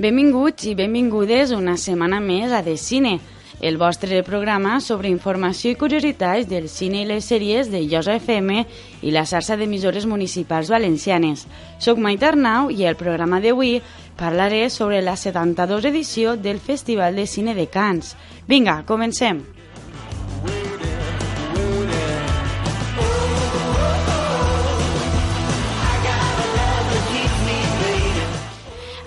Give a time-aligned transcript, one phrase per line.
[0.00, 3.18] Benvinguts i benvingudes una setmana més a De Cine,
[3.60, 8.62] el vostre programa sobre informació i curiositats del cine i les sèries de Llosa FM
[9.04, 11.44] i la xarxa d'emissores municipals valencianes.
[11.84, 13.76] Soc Maite Arnau i el programa d'avui
[14.16, 18.16] parlaré sobre la 72 edició del Festival de Cine de Cants.
[18.48, 19.44] Vinga, comencem!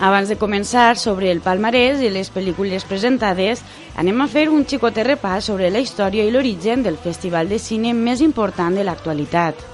[0.03, 3.61] Abans de començar sobre el palmarès i les pel·lícules presentades,
[3.95, 7.93] anem a fer un xicotet repàs sobre la història i l'origen del festival de cine
[7.95, 9.72] més important de l'actualitat.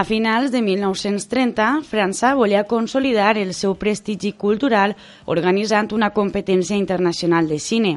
[0.00, 4.94] A finals de 1930, França volia consolidar el seu prestigi cultural
[5.28, 7.92] organitzant una competència internacional de cine.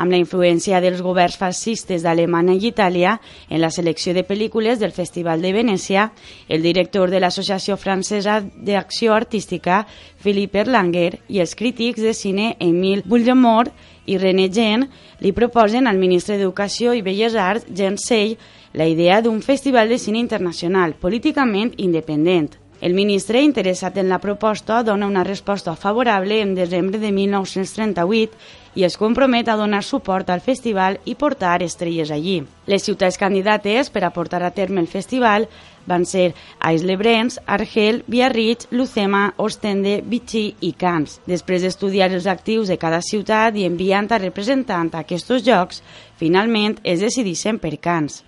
[0.00, 3.18] Amb la influència dels governs fascistes d'Alemanya i Itàlia
[3.50, 6.08] en la selecció de pel·lícules del Festival de Venècia,
[6.48, 9.84] el director de l'Associació Francesa d'Acció Artística,
[10.24, 13.76] Philippe Erlanger, i els crítics de cine Emile Bullemort
[14.06, 14.88] i René Gen
[15.20, 18.36] li proposen al ministre d'Educació i Belles Arts, Jean Sey,
[18.72, 22.56] la idea d'un festival de cine internacional políticament independent.
[22.82, 28.32] El ministre, interessat en la proposta, dona una resposta favorable en desembre de 1938
[28.74, 32.40] i es compromet a donar suport al festival i portar estrelles allí.
[32.66, 35.48] Les ciutats candidates per a portar a terme el festival
[35.86, 41.20] van ser Aix-les-Brens, Argel, Biarritz, Lucema, Ostende, Vichy i Cans.
[41.26, 45.82] Després d'estudiar els actius de cada ciutat i enviant a representant a aquests jocs,
[46.16, 48.22] finalment es decideixen per Cans.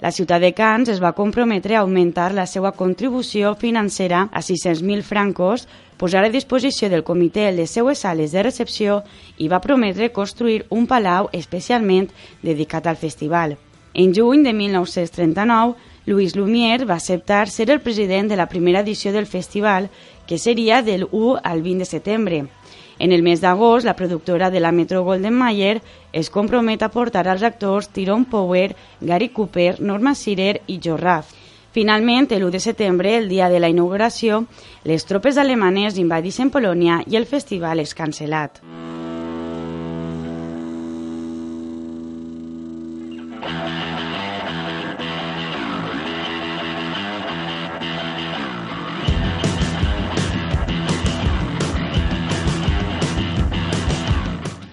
[0.00, 5.02] La ciutat de Cans es va comprometre a augmentar la seva contribució financera a 600.000
[5.02, 5.66] francos,
[5.98, 9.00] posar a disposició del comitè les seues sales de recepció
[9.42, 12.06] i va prometre construir un palau especialment
[12.46, 13.56] dedicat al festival.
[13.92, 15.74] En juny de 1939,
[16.06, 19.90] Louis Lumière va acceptar ser el president de la primera edició del festival,
[20.28, 22.44] que seria del 1 al 20 de setembre.
[22.98, 25.82] En el mes d'agost, la productora de la Metro Golden Mayer
[26.12, 31.30] es compromet a portar als actors Tyrone Power, Gary Cooper, Norma Sirer i Joe Raff.
[31.70, 34.46] Finalment, el 1 de setembre, el dia de la inauguració,
[34.82, 38.58] les tropes alemanes invadixen Polònia i el festival és cancel·lat.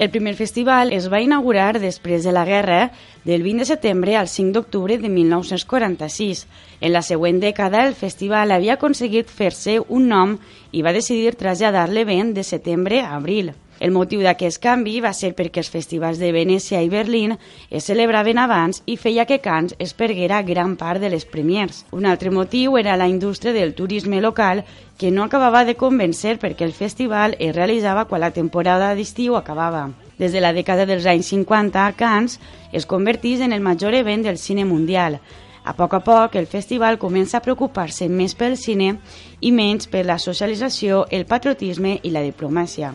[0.05, 2.91] El primer festival es va inaugurar després de la guerra
[3.25, 6.43] del 20 de setembre al 5 d'octubre de 1946.
[6.79, 10.35] En la següent dècada, el festival havia aconseguit fer-se un nom
[10.69, 13.55] i va decidir traslladar l'event de setembre a abril.
[13.79, 17.33] El motiu d'aquest canvi va ser perquè els festivals de Venècia i Berlín
[17.69, 21.83] es celebraven abans i feia que Cans es perguera gran part de les premiers.
[21.91, 24.63] Un altre motiu era la indústria del turisme local
[24.97, 29.89] que no acabava de convèncer perquè el festival es realitzava quan la temporada d'estiu acabava.
[30.17, 32.39] Des de la dècada dels anys 50, Cannes
[32.71, 35.19] es convertís en el major event del cine mundial.
[35.65, 38.93] A poc a poc, el festival comença a preocupar-se més pel cine
[39.41, 42.93] i menys per la socialització, el patriotisme i la diplomàcia.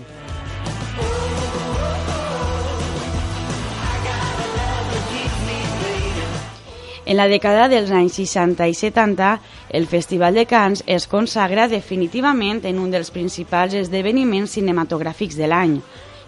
[7.10, 9.28] En la dècada dels anys 60 i 70,
[9.74, 15.72] el Festival de Cannes es consagra definitivament en un dels principals esdeveniments cinematogràfics de l'any.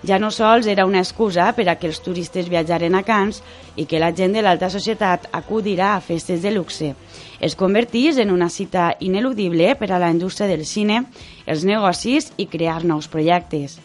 [0.02, 3.38] Ja no sols era una excusa per a que els turistes viatjaren a Cannes
[3.78, 6.90] i que la gent de l'alta societat acudirà a festes de luxe.
[7.38, 11.04] Es convertís en una cita ineludible per a la indústria del cine,
[11.46, 13.78] els negocis i crear nous projectes.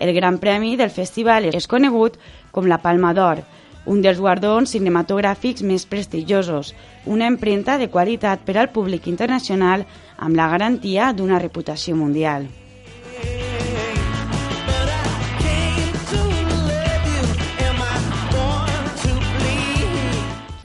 [0.00, 2.16] El gran premi del festival és conegut
[2.56, 3.44] com la Palma d'Or,
[3.88, 6.74] un dels guardons cinematogràfics més prestigiosos,
[7.06, 9.86] una empremta de qualitat per al públic internacional
[10.18, 12.48] amb la garantia d'una reputació mundial.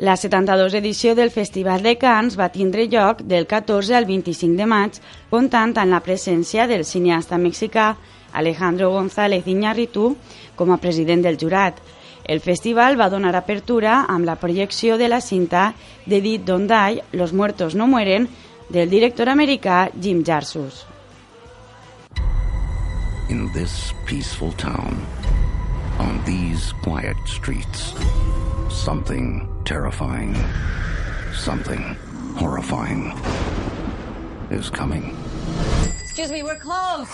[0.04, 4.66] La 72 edició del Festival de Cants va tindre lloc del 14 al 25 de
[4.68, 4.98] maig,
[5.32, 7.94] comptant amb la presència del cineasta mexicà
[8.34, 10.18] Alejandro González Iñárritu
[10.60, 11.80] com a president del jurat.
[12.24, 15.74] El festival va donar apertura amb la projecció de la cinta
[16.06, 18.30] de Dit Don't Die, Los muertos no mueren,
[18.70, 20.86] del director americà Jim Jarsus.
[23.30, 25.02] In this peaceful town,
[26.00, 27.94] on these quiet streets,
[28.70, 30.36] something terrifying,
[31.34, 31.96] something
[32.36, 33.12] horrifying
[34.50, 35.16] is coming.
[36.04, 37.10] Excuse me, we're closed.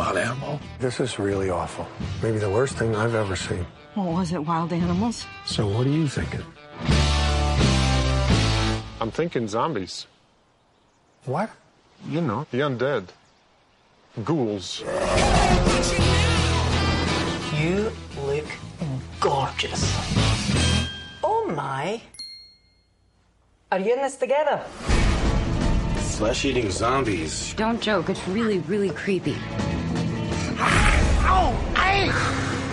[0.00, 0.58] Wild animal?
[0.78, 1.86] This is really awful.
[2.22, 3.66] Maybe the worst thing I've ever seen.
[3.94, 5.26] What was it, wild animals?
[5.44, 6.44] So what are you thinking?
[9.00, 10.06] I'm thinking zombies.
[11.26, 11.50] What?
[12.08, 13.08] You know, the undead.
[14.24, 14.80] ghouls.
[17.60, 17.92] You
[18.24, 18.48] look
[19.20, 19.82] gorgeous.
[21.22, 22.00] Oh my.
[23.70, 24.64] Are you in this together?
[26.16, 27.52] Flesh eating zombies.
[27.54, 29.36] Don't joke, it's really, really creepy.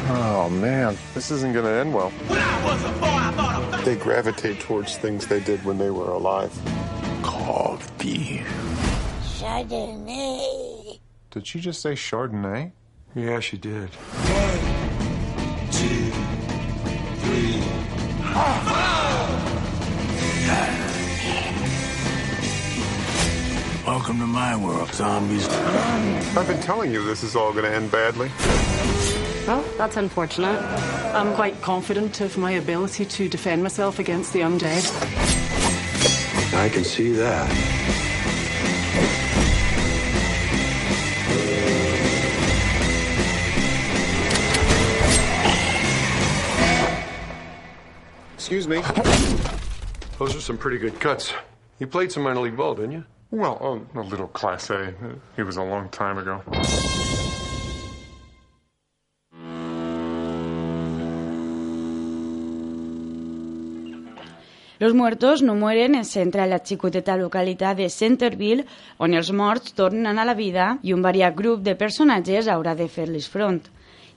[0.09, 2.11] Oh man, this isn't gonna end well.
[3.83, 6.51] They gravitate towards things they did when they were alive.
[7.23, 8.43] Coffee.
[9.21, 10.99] Chardonnay.
[11.31, 12.71] Did she just say Chardonnay?
[13.15, 13.89] Yeah, she did.
[13.89, 14.59] One,
[15.71, 16.11] two,
[17.21, 17.61] three.
[18.23, 19.06] Ah!
[24.07, 25.49] Welcome to my world, zombies.
[25.49, 28.31] I've been telling you this is all going to end badly.
[29.45, 30.61] Well, that's unfortunate.
[31.13, 34.87] I'm quite confident of my ability to defend myself against the undead.
[36.53, 37.51] I can see that.
[48.35, 48.81] Excuse me.
[50.17, 51.33] Those are some pretty good cuts.
[51.79, 53.03] You played some minor league ball, didn't you?
[53.29, 53.57] Well,
[53.95, 54.93] a, a little Class A.
[55.35, 56.41] It was a long time ago.
[64.79, 68.67] Los muertos no mueren es centra en la xicoteta localitat de Centerville,
[69.01, 72.87] on els morts tornen a la vida i un variat grup de personatges haurà de
[72.87, 73.63] fer-les front.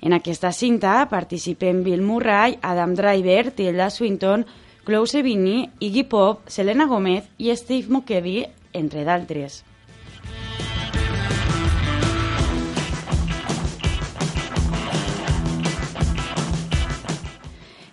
[0.04, 4.44] En aquesta cinta participen Bill Murray, Adam Driver, Tilda Swinton,
[4.84, 9.64] Chloe Sevigny, Iggy Pop, Selena Gomez i Steve McKevy, entre d'altres.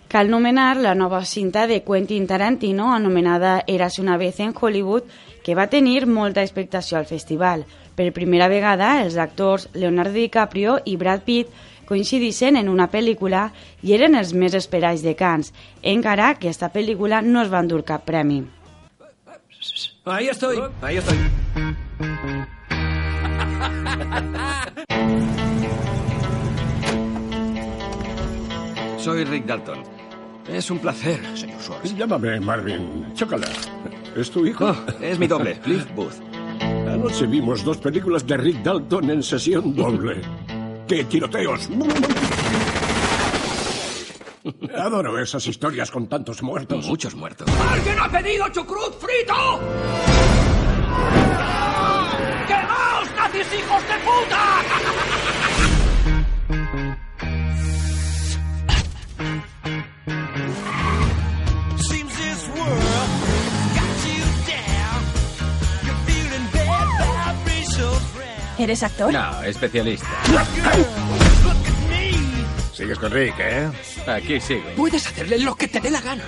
[0.08, 5.02] Cal nomenar la nova cinta de Quentin Tarantino anomenada Eras una vez en Hollywood
[5.44, 7.66] que va tenir molta expectació al festival.
[7.94, 11.52] Per primera vegada, els actors Leonardo DiCaprio i Brad Pitt
[11.88, 13.50] coincidissin en una pel·lícula
[13.82, 15.52] i eren els més esperats de Cans,
[15.82, 18.42] encara que esta pel·lícula no es va endur cap premi.
[20.04, 21.16] Ahí estoy, ahí estoy.
[28.98, 29.82] Soy Rick Dalton.
[30.48, 31.94] Es un placer, señor Schwartz.
[31.94, 33.12] Llámame Marvin.
[33.14, 33.48] Chócala.
[34.16, 34.66] ¿Es tu hijo?
[34.66, 36.14] Oh, es mi doble, Cliff Booth.
[36.60, 40.22] Anoche vimos dos películas de Rick Dalton en sesión doble.
[40.86, 41.68] ¡Qué tiroteos!
[44.78, 46.86] Adoro esas historias con tantos muertos.
[46.86, 47.48] Muchos muertos.
[47.70, 49.60] ¡Alguien ha pedido chucrut frito!
[52.46, 54.62] ¡Quemaos, nazis hijos de puta!
[68.58, 69.12] ¿Eres actor?
[69.12, 70.08] No, especialista.
[72.72, 73.70] Sigues con Rick, ¿eh?
[74.08, 74.62] Aquí sigo.
[74.74, 76.24] Puedes hacerle lo que te dé la gana.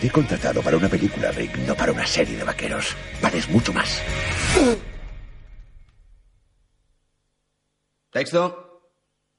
[0.00, 2.96] Te he contratado para una película, Rick, no para una serie de vaqueros.
[3.22, 4.02] Vales mucho más.
[8.10, 8.64] Texto.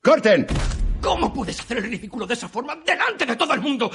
[0.01, 0.48] ¡Corten!
[1.01, 3.92] ¿Cómo puedes hacer el ridículo de esa forma delante de todo el mundo?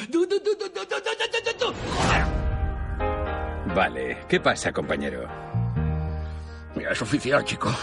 [3.75, 5.27] Vale, ¿qué pasa, compañero?
[6.75, 7.75] Mira, es oficial, chico.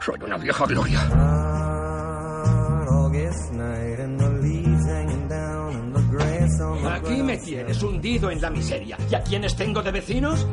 [0.00, 1.65] Soy una vieja gloria.
[6.88, 8.96] Aquí me tienes hundido en la miseria.
[9.10, 10.46] ¿Y a quiénes tengo de vecinos?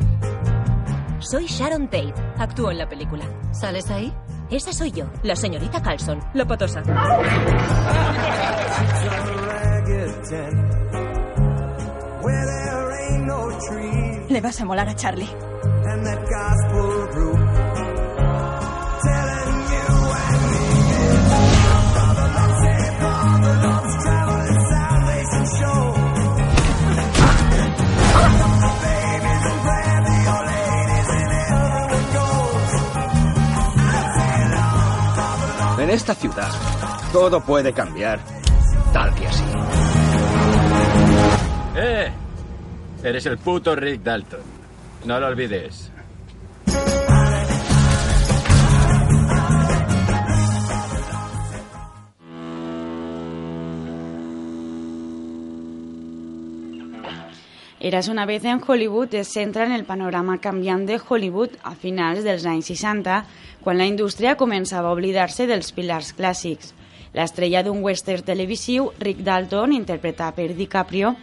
[1.19, 2.13] Soy Sharon Tate.
[2.37, 3.25] Actúo en la película.
[3.51, 4.13] ¿Sales ahí?
[4.49, 6.83] Esa soy yo, la señorita Carlson, la potosa.
[14.29, 15.29] Le vas a molar a Charlie.
[35.93, 36.49] Esta ciudad,
[37.11, 38.19] todo puede cambiar,
[38.91, 39.43] tal que así.
[41.75, 42.11] ¡Eh!
[43.03, 44.41] Eres el puto Rick Dalton.
[45.05, 45.91] No lo olvides.
[57.79, 62.23] Eras una vez en Hollywood es centra en el panorama canviant de Hollywood a finals
[62.23, 63.25] dels anys 60,
[63.63, 66.73] quan la indústria començava a oblidar-se dels pilars clàssics.
[67.13, 71.13] L'estrella d'un western televisiu, Rick Dalton, interpretat per DiCaprio,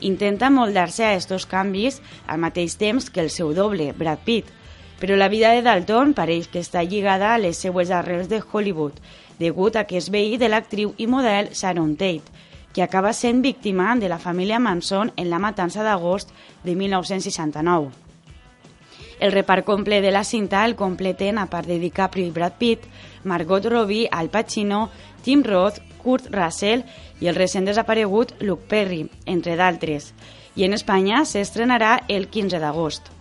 [0.00, 4.48] intenta moldar-se a estos canvis al mateix temps que el seu doble, Brad Pitt.
[5.00, 9.00] Però la vida de Dalton pareix que està lligada a les seues arrels de Hollywood,
[9.38, 12.40] degut a que és veí de l'actriu i model Sharon Tate,
[12.72, 16.30] que acaba sent víctima de la família Manson en la matança d'agost
[16.64, 18.09] de 1969.
[19.20, 22.88] El repart complet de la cinta el completen, a part de DiCaprio i Brad Pitt,
[23.24, 24.88] Margot Robbie, Al Pacino,
[25.22, 26.86] Tim Roth, Kurt Russell
[27.20, 30.14] i el recent desaparegut Luke Perry, entre d'altres.
[30.56, 33.12] I en Espanya s'estrenarà el 15 d'agost.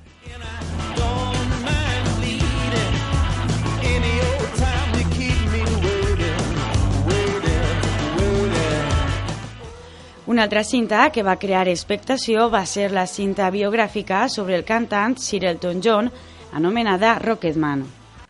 [10.30, 15.18] Una altra cinta que va crear expectació va ser la cinta biogràfica sobre el cantant
[15.18, 16.12] Sir Elton John,
[16.60, 17.86] anomenada Rocketman.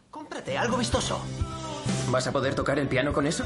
[0.10, 1.20] Cómprate algo vistoso.
[2.10, 3.44] ¿Vas a poder tocar el piano con eso?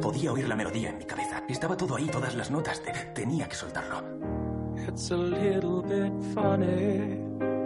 [0.00, 1.42] Podía oír la melodía en mi cabeza.
[1.48, 2.80] Estaba todo ahí, todas las notas.
[2.82, 4.02] Te- tenía que soltarlo.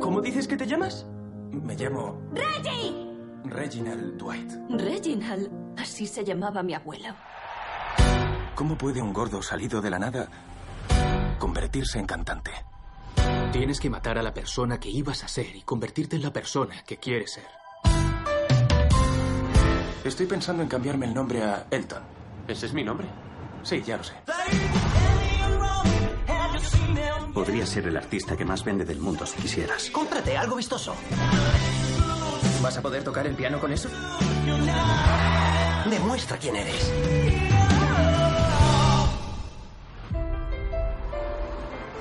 [0.00, 1.06] ¿Cómo dices que te llamas?
[1.52, 3.10] Me llamo ¡Reggie!
[3.44, 4.52] Reginald Dwight.
[4.70, 5.50] Reginald.
[5.78, 7.14] Así se llamaba mi abuelo.
[8.54, 10.28] ¿Cómo puede un gordo salido de la nada
[11.38, 12.50] convertirse en cantante?
[13.52, 16.82] Tienes que matar a la persona que ibas a ser y convertirte en la persona
[16.86, 17.46] que quieres ser.
[20.04, 22.02] Estoy pensando en cambiarme el nombre a Elton.
[22.46, 23.06] ¿Ese es mi nombre?
[23.62, 24.14] Sí, ya lo sé.
[27.34, 29.90] Podría ser el artista que más vende del mundo si quisieras.
[29.90, 30.94] Cómprate algo vistoso.
[32.62, 33.88] ¿Vas a poder tocar el piano con eso?
[35.88, 36.92] Demuestra quién eres.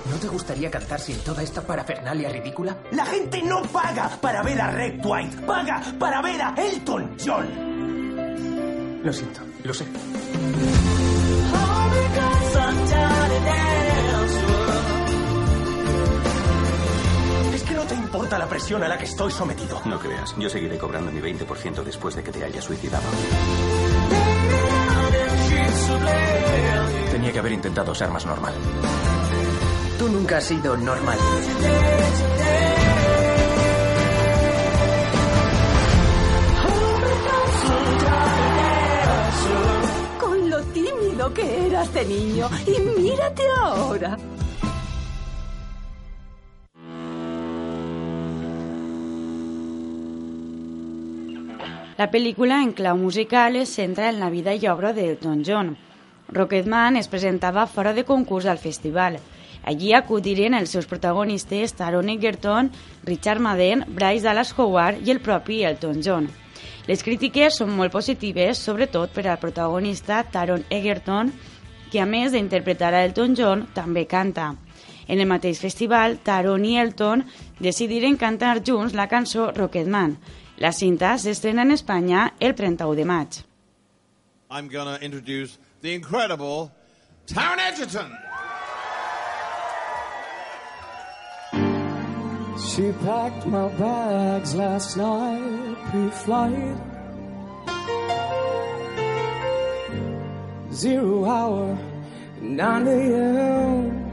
[0.09, 2.77] ¿No te gustaría cantar sin toda esta parafernalia ridícula?
[2.91, 5.33] La gente no paga para ver a Rick Dwight.
[5.45, 9.01] Paga para ver a Elton John.
[9.03, 9.85] Lo siento, lo sé.
[18.37, 19.81] La presión a la que estoy sometido.
[19.85, 23.03] No creas, yo seguiré cobrando mi 20% después de que te hayas suicidado.
[27.11, 28.53] Tenía que haber intentado ser más normal.
[29.97, 31.17] Tú nunca has sido normal.
[40.19, 42.49] Con lo tímido que eras de niño.
[42.67, 44.17] Y mírate ahora.
[51.99, 55.73] La pel·lícula, en clau musical, es centra en la vida i obra d'Elton John.
[56.31, 59.17] Rocketman es presentava fora de concurs al festival.
[59.67, 62.71] Allí acudiren els seus protagonistes Taron Egerton,
[63.03, 66.31] Richard Madden, Bryce Dallas Howard i el propi Elton John.
[66.87, 71.35] Les crítiques són molt positives, sobretot per al protagonista Taron Egerton,
[71.91, 74.53] que a més d'interpretar a Elton John, també canta.
[75.09, 77.27] En el mateix festival, Taron i Elton
[77.59, 80.15] decidiren cantar junts la cançó Rocketman.
[80.59, 83.43] La cinta s'estrena en Espanya el 31 de maig.
[84.51, 86.71] I'm going to introduce the incredible
[87.27, 88.11] Taron Egerton.
[92.59, 96.75] She packed my bags last night, pre-flight.
[100.73, 101.77] Zero hour,
[102.41, 104.09] 9 a.m.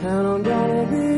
[0.00, 1.17] And I'm gonna be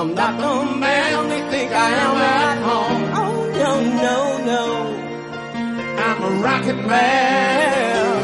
[0.00, 3.02] I'm not the man they think I am at home.
[3.20, 3.72] Oh no,
[4.06, 4.64] no, no.
[6.06, 8.16] I'm a rocket man.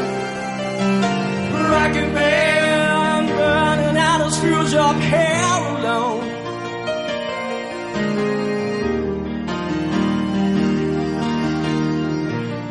[1.69, 6.23] Rocket man burning out of screws up hell alone.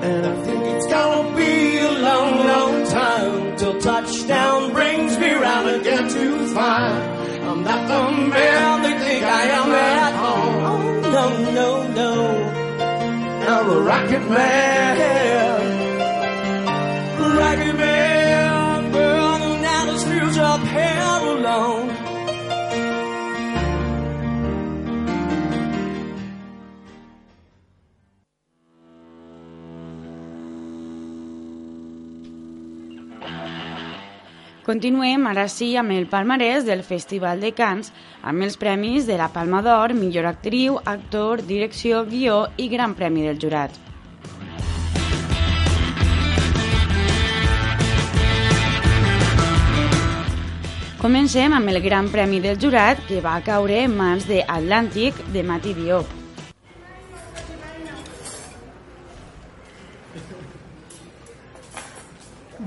[0.03, 5.69] And I think it's gonna be a long, long time till touchdown brings me round
[5.69, 7.06] again to find
[13.87, 15.26] rocket man.
[34.67, 37.93] Continuem ara sí amb el palmarès del Festival de Cants
[38.27, 43.23] amb els premis de la Palma d'Or, millor actriu, actor, direcció, guió i gran premi
[43.23, 43.71] del jurat.
[50.99, 55.47] Comencem amb el gran premi del jurat que va caure en mans de Atlàntic de
[55.47, 56.17] Mati Diop.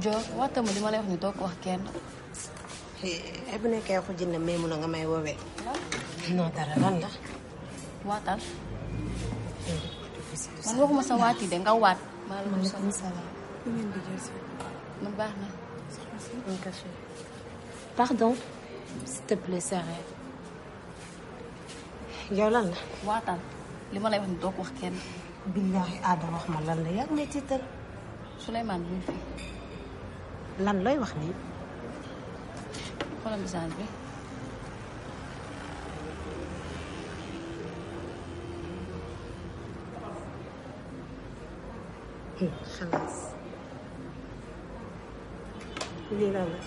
[0.03, 1.81] Jo waxta mu li ma lay wax ni doo ko wax kenn
[3.51, 5.37] ay bu nekkee waxu jënd mais mun a nga may woowee
[6.37, 7.09] non dara lan la
[8.09, 8.39] waatal
[10.65, 11.99] man waxuma sa waat yi de nga waat
[12.29, 12.49] maa la
[15.01, 15.47] man baax na.
[17.95, 18.35] Pardon?
[19.05, 20.05] S'il te plaît sérieux
[22.37, 23.39] yow lan la waatal
[23.93, 24.95] li ma lay wax ni doo ko wax kenn
[25.53, 27.61] billaahi aada wax ma lan la yaa may tiital
[28.43, 29.13] Souleymane mu ngi fi
[30.65, 31.33] lan looy wax nii?
[33.21, 33.85] Xoolal message bi.
[42.75, 43.15] Xalaas.
[46.17, 46.59] Lii lan la?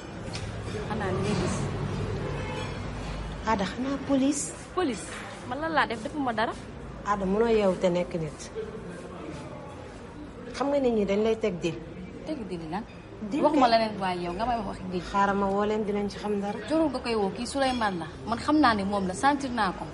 [0.89, 1.57] Xanaa li nga gis.
[3.49, 4.45] Aada xanaa police.
[4.77, 5.07] Police?
[5.49, 6.01] Man lan laa def?
[6.05, 6.53] Defuma dara.
[7.09, 8.39] Aada mënoo yeewu te nekk nit.
[10.57, 11.71] Xam nga nit ñi dañ lay teg di.
[12.27, 12.85] Teg di li lan
[13.45, 16.07] waxuma la leen waaye yow nga may wax wax di xaaral ma woo leen dinañ
[16.11, 16.59] ci xam dara.
[16.69, 18.07] Jorul nga koy woo kii Souleymane la.
[18.29, 19.85] Man xam naa ne moom la sentir naa ko.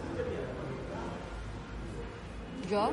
[2.68, 2.92] Dior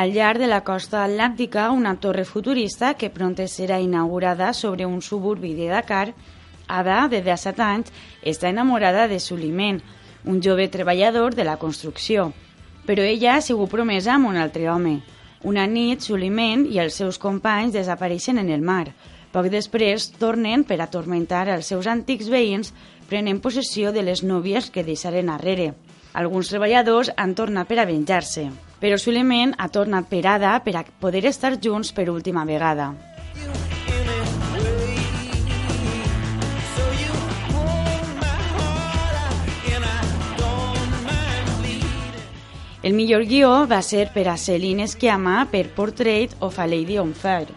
[0.00, 5.02] Al llarg de la costa atlàntica, una torre futurista que pronte serà inaugurada sobre un
[5.02, 6.14] suburbi de Dakar,
[6.78, 9.80] Ada, de 17 anys, està enamorada de Sulimen,
[10.24, 12.30] un jove treballador de la construcció.
[12.86, 15.00] Però ella ha sigut promesa amb un altre home.
[15.42, 18.92] Una nit, Sulimen i els seus companys desapareixen en el mar.
[19.32, 22.72] Poc després, tornen per atormentar els seus antics veïns,
[23.08, 25.72] prenent possessió de les núvies que deixaren arrere.
[26.12, 28.48] Alguns treballadors han tornat per a venjar-se,
[28.82, 32.90] però Suleiman ha tornat per Ada per a poder estar junts per última vegada.
[42.82, 47.12] El millor guió va ser per a Celine Sciamma per Portrait of a Lady on
[47.12, 47.52] Fire.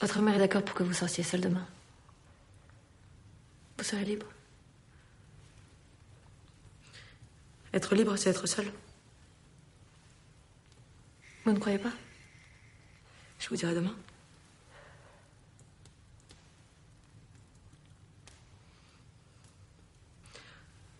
[0.00, 1.66] Votre mère est d'accord pour que vous sortiez seule demain.
[3.78, 4.26] Vous serez libre.
[7.72, 8.72] Être libre, c'est être seule.
[11.44, 11.92] Vous ne croyez pas?
[13.38, 13.94] Je vous dirai demain.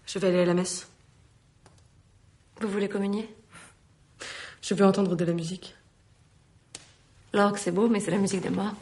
[0.07, 0.87] Je vais aller à la messe.
[2.61, 3.35] Vous voulez communier?
[4.63, 5.75] Je veux entendre de la musique.
[7.33, 8.77] L'orgue, c'est beau, mais c'est la musique des morts.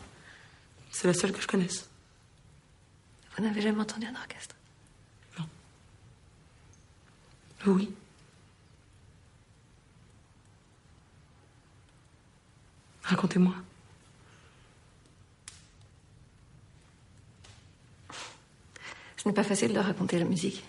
[0.90, 1.88] C'est la seule que je connaisse.
[3.36, 4.54] Vous n'avez jamais entendu un orchestre?
[7.64, 7.94] Oui.
[13.02, 13.54] Racontez-moi.
[19.16, 20.64] Ce n'est pas facile de raconter la musique.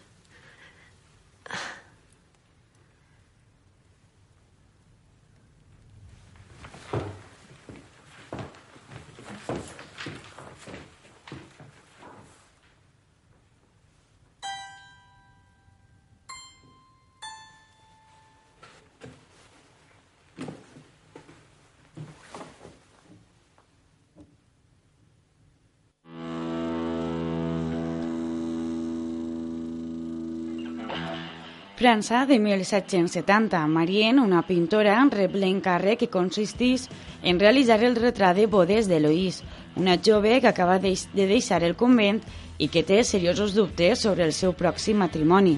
[31.76, 33.66] França de 1770.
[33.66, 36.86] Marien, una pintora, rep l'encàrrec que consistís
[37.24, 39.42] en realitzar el retrat de bodes d'Eloís,
[39.76, 42.22] una jove que acaba de deixar el convent
[42.62, 45.58] i que té seriosos dubtes sobre el seu pròxim matrimoni.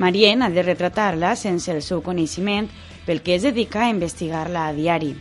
[0.00, 2.70] Marien ha de retratar-la sense el seu coneixement,
[3.04, 5.12] pel que es dedica a investigar-la a diari.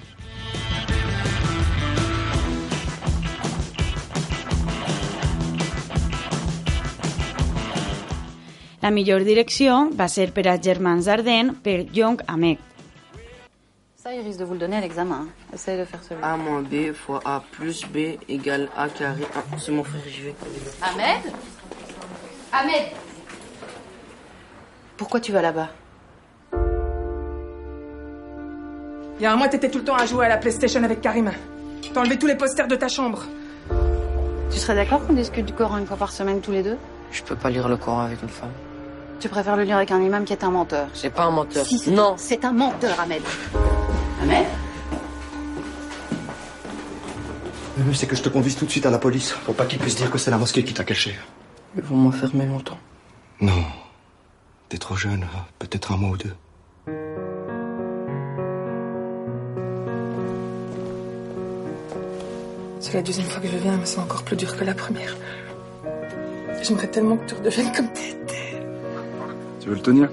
[8.89, 12.57] La millor direcció va ser per a Germans Arden per Young Amek.
[13.95, 15.27] Ça, il risque de vous le donner à l'examen.
[15.53, 19.57] Essaye de faire celui A moins B fois A plus B égale A carré 1.
[19.59, 20.35] C'est mon frère, j'y vais.
[20.81, 21.31] Ahmed?
[22.51, 22.85] Ahmed
[24.97, 25.69] Pourquoi tu vas là-bas?
[29.19, 30.99] Il y a un mois, t'étais tout le temps à jouer à la PlayStation avec
[30.99, 31.33] Karima.
[31.93, 33.21] T'as enlevé tous les posters de ta chambre.
[34.49, 36.77] Tu serais d'accord qu'on discute du Coran une fois par semaine tous les deux?
[37.11, 38.49] Je peux pas lire le Coran avec une femme.
[39.19, 41.65] Tu préfères le lire avec un imam qui est un menteur C'est pas un menteur.
[41.65, 42.15] Si, non.
[42.17, 43.21] C'est un menteur, Ahmed.
[44.21, 44.45] Ahmed
[47.77, 49.31] Le mieux, c'est que je te conduise tout de suite à la police.
[49.31, 51.17] Faut pas qu'ils puissent dire que c'est la mosquée qui t'a caché.
[51.75, 52.77] Ils vont m'enfermer longtemps.
[53.41, 53.63] Non.
[54.69, 55.23] T'es trop jeune.
[55.23, 55.45] hein.
[55.59, 56.35] Peut-être un mois ou deux.
[62.79, 65.15] C'est la deuxième fois que je viens, mais c'est encore plus dur que la première.
[66.61, 68.18] J'aimerais tellement que tu redeviennes comme t'étais.
[69.69, 70.09] Tu veux le tenir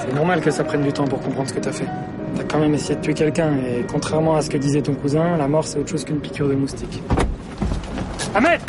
[0.00, 1.86] C'est normal que ça prenne du temps pour comprendre ce que t'as fait.
[2.34, 5.36] T'as quand même essayé de tuer quelqu'un et contrairement à ce que disait ton cousin,
[5.36, 7.00] la mort c'est autre chose qu'une piqûre de moustique.
[8.34, 8.60] Ahmed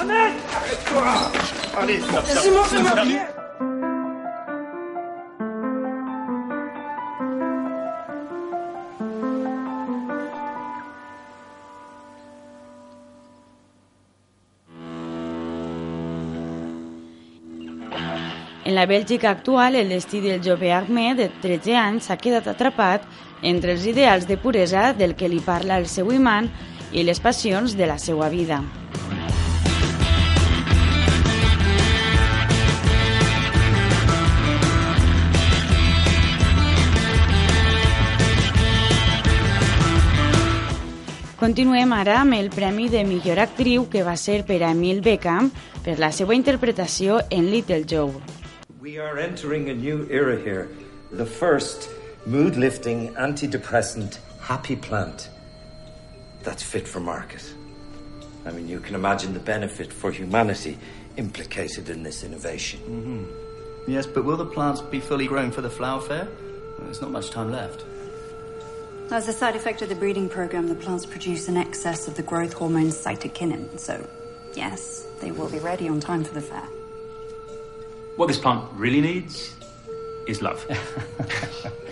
[0.00, 0.32] Ahmed
[1.78, 2.00] Allez,
[2.40, 3.18] Simon, fais-moi plier
[18.74, 23.04] En la Bèlgica actual, el destí del jove Ahmed, de 13 anys, s'ha quedat atrapat
[23.46, 26.48] entre els ideals de puresa del que li parla el seu imant
[26.90, 28.58] i les passions de la seva vida.
[41.38, 45.54] Continuem ara amb el Premi de Millor Actriu que va ser per a Emil Beckham
[45.84, 48.33] per la seva interpretació en Little Joe.
[48.84, 50.68] We are entering a new era here.
[51.10, 51.88] The first
[52.26, 55.30] mood lifting, antidepressant, happy plant
[56.42, 57.42] that's fit for market.
[58.44, 60.76] I mean, you can imagine the benefit for humanity
[61.16, 62.78] implicated in this innovation.
[62.80, 63.90] Mm-hmm.
[63.90, 66.28] Yes, but will the plants be fully grown for the flower fair?
[66.76, 67.86] Well, there's not much time left.
[69.10, 72.22] As a side effect of the breeding program, the plants produce an excess of the
[72.22, 73.80] growth hormone cytokinin.
[73.80, 74.06] So,
[74.52, 76.68] yes, they will be ready on time for the fair.
[78.16, 79.56] What this plant really needs
[80.28, 80.64] is love.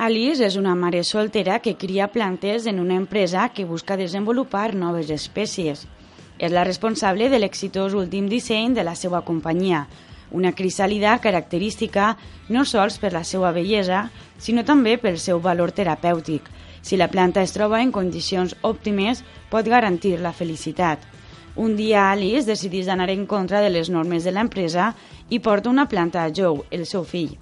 [0.00, 5.10] Alice és una mare soltera que cria plantes en una empresa que busca desenvolupar noves
[5.14, 5.86] espècies.
[6.40, 9.84] És la responsable de l'exitós últim disseny de la seva companyia,
[10.32, 12.16] una crisàlida característica
[12.48, 16.48] no sols per la seva bellesa, sinó també pel seu valor terapèutic.
[16.82, 21.02] Si la planta es troba en condicions òptimes, pot garantir la felicitat.
[21.56, 24.94] Un dia Alice decideix anar en contra de les normes de l'empresa
[25.28, 27.36] i porta una planta a Joe, el seu fill.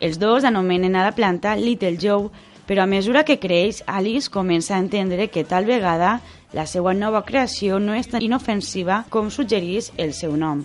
[0.00, 2.28] Els dos anomenen a la planta Little Joe,
[2.66, 6.20] però a mesura que creix, Alice comença a entendre que tal vegada
[6.52, 10.64] la seva nova creació no és tan inofensiva com suggerís el seu nom.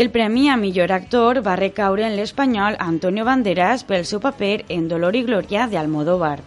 [0.00, 4.86] El premi a millor actor va recaure en l'espanyol Antonio Banderas pel seu paper en
[4.88, 6.38] Dolor i Glòria de Almodóvar.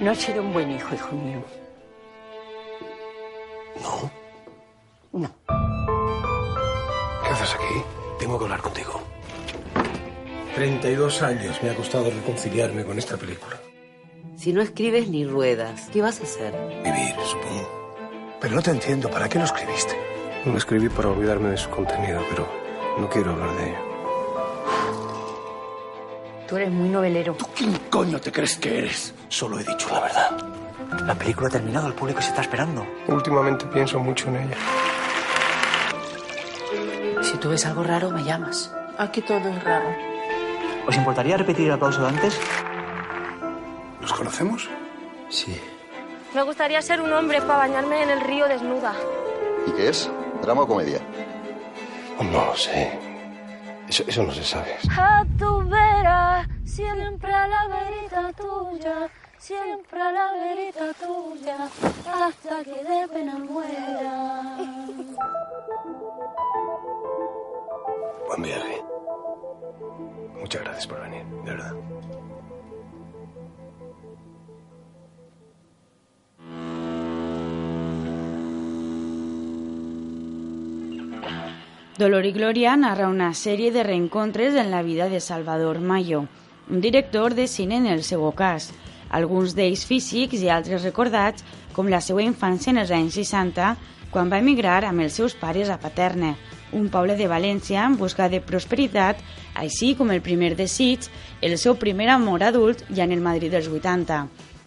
[0.00, 1.44] No has sido un buen hijo, hijo mío.
[3.80, 4.10] No.
[5.20, 5.30] No.
[7.22, 7.80] ¿Qué haces aquí?
[8.18, 9.02] Tengo que hablar contigo.
[10.56, 13.60] 32 años me ha costado reconciliarme con esta película.
[14.42, 16.52] Si no escribes ni ruedas, ¿qué vas a hacer?
[16.82, 18.34] Vivir, supongo.
[18.40, 19.08] Pero no te entiendo.
[19.08, 19.96] ¿Para qué lo escribiste?
[20.44, 22.48] Lo escribí para olvidarme de su contenido, pero
[22.98, 23.78] no quiero hablar de ello.
[26.48, 27.34] Tú eres muy novelero.
[27.34, 29.14] ¿Tú quién coño te crees que eres?
[29.28, 30.36] Solo he dicho la verdad.
[31.06, 32.84] La película ha terminado, el público se está esperando.
[33.06, 34.56] Últimamente pienso mucho en ella.
[37.22, 38.74] Si tú ves algo raro, me llamas.
[38.98, 39.94] Aquí todo es raro.
[40.88, 42.40] ¿Os importaría repetir el aplauso de antes?
[44.02, 44.68] ¿Nos conocemos?
[45.28, 45.56] Sí.
[46.34, 48.92] Me gustaría ser un hombre para bañarme en el río desnuda.
[49.66, 50.10] ¿Y qué es?
[50.42, 51.00] ¿Drama o comedia?
[52.20, 52.98] No lo sé.
[53.88, 54.76] Eso, eso no se sabe.
[54.98, 61.68] A tu vera, siempre a la verita tuya, siempre a la verita tuya,
[62.12, 64.56] hasta que de pena muera.
[68.26, 68.82] Buen viaje.
[70.40, 71.72] Muchas gracias por venir, de verdad.
[82.02, 86.24] Dolor i Glòria narra una sèrie de reencontres en la vida de Salvador Mayo,
[86.68, 88.72] un director de cine en el seu cas,
[89.08, 93.68] alguns d'ells físics i altres recordats, com la seva infància en els anys 60,
[94.10, 96.32] quan va emigrar amb els seus pares a Paterna,
[96.72, 99.20] un poble de València en busca de prosperitat,
[99.54, 101.06] així com el primer desig,
[101.40, 104.24] el seu primer amor adult ja en el Madrid dels 80.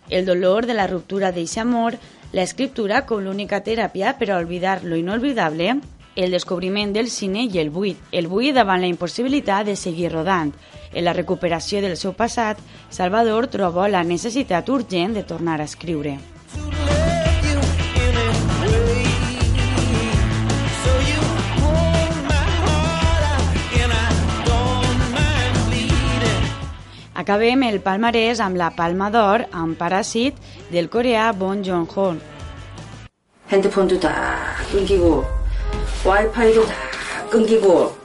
[0.07, 1.99] El dolor de la ruptura d'eixe amor,
[2.31, 5.81] l'escriptura com l'única teràpia per a oblidar lo inolvidable,
[6.16, 10.52] el descobriment del cine i el buit, el buit davant la impossibilitat de seguir rodant.
[10.92, 12.58] En la recuperació del seu passat,
[12.90, 16.18] Salvador troba la necessitat urgent de tornar a escriure.
[27.14, 30.40] Acabem el palmarès amb la Palma d'Or amb Paràsit
[30.72, 32.14] del coreà Bon Joon-ho.
[33.50, 35.33] 핸드폰도 다 끊기고
[36.05, 36.73] 와이파이도 다
[37.29, 37.95] 끊기고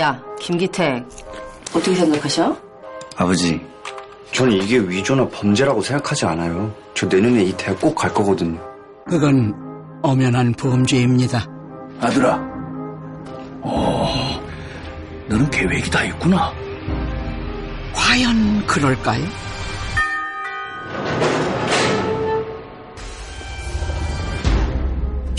[0.00, 1.04] 야 김기택
[1.74, 2.56] 어떻게 생각하셔?
[3.16, 3.60] 아버지,
[4.32, 6.74] 저는 이게 위조나 범죄라고 생각하지 않아요.
[6.94, 8.58] 저 내년에 이 대학 꼭 갈 거거든요.
[9.06, 9.54] 그건
[10.02, 11.46] 엄연한 범죄입니다.
[12.00, 12.36] 아들아.
[13.62, 14.42] 어,
[15.28, 16.52] 너는 계획이 다 있구나.
[17.94, 19.22] 과연 그럴까요?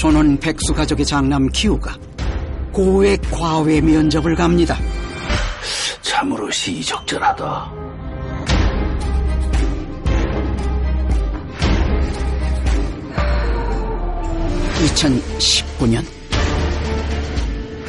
[0.02, 1.96] 저는 백수 가족의 장남 기우가
[2.72, 4.76] 고액 과외 면접을 갑니다.
[6.02, 7.72] 참으로 시의적절하다.
[14.80, 16.04] (2019년)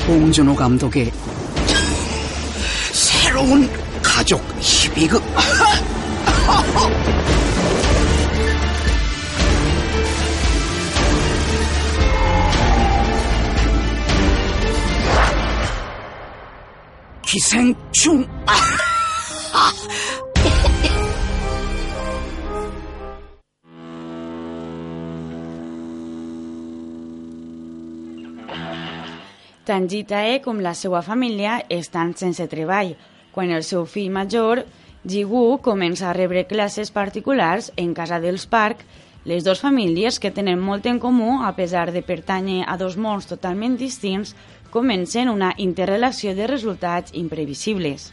[0.07, 1.11] 봉준호 감독의
[2.93, 3.67] 새로운
[4.03, 5.23] 가족 희비극
[17.33, 18.29] 寄生虫。
[29.65, 32.93] Tant Gitae com la seva família estan sense treball
[33.33, 34.67] quan el seu fill major,
[35.09, 38.85] Jigu, comença a rebre classes particulars en casa dels Park.
[39.25, 43.25] Les dues famílies, que tenen molt en comú, a pesar de pertànyer a dos mons
[43.31, 44.35] totalment distints,
[44.73, 48.09] comencen una interrelació de resultats imprevisibles.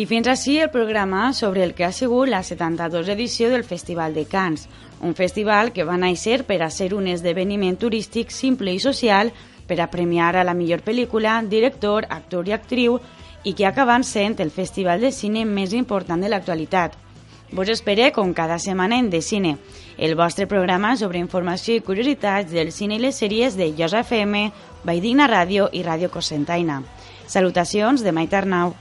[0.00, 4.14] I fins així el programa sobre el que ha sigut la 72 edició del Festival
[4.16, 4.64] de Cans,
[5.04, 9.28] un festival que va néixer per a ser un esdeveniment turístic simple i social
[9.70, 12.98] per a premiar a la millor pel·lícula, director, actor i actriu
[13.46, 16.98] i que ha acabat sent el festival de cine més important de l'actualitat.
[17.52, 19.56] Vos espere com cada setmana en De Cine,
[19.98, 24.44] el vostre programa sobre informació i curiositats del cine i les sèries de Josa FM,
[24.84, 26.82] Vaidigna Ràdio i Ràdio Cosentaina.
[27.26, 28.74] Salutacions de Maite Arnau.